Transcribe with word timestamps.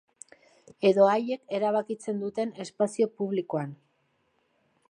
Edo 0.89 1.09
haiek 1.09 1.53
erabakitzen 1.59 2.25
duten 2.25 2.57
espazio 2.65 3.09
publikoan. 3.21 3.77